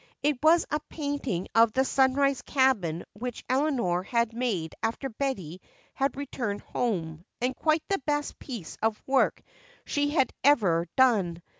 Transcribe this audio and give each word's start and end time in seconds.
It 0.23 0.39
was 0.41 0.65
a 0.71 0.79
painting 0.89 1.47
of 1.53 1.73
the 1.73 1.85
Sunrise 1.85 2.41
cabin 2.41 3.03
which 3.13 3.43
Eleanor 3.47 4.01
had 4.01 4.33
made 4.33 4.73
after 4.81 5.09
Betty 5.09 5.61
had 5.93 6.17
returned 6.17 6.61
home 6.61 7.23
and 7.39 7.55
quite 7.55 7.83
the 7.87 7.99
best 8.07 8.39
piece 8.39 8.77
of 8.81 8.99
work 9.05 9.43
she 9.85 10.09
had 10.09 10.33
ever 10.43 10.87
done. 10.95 11.43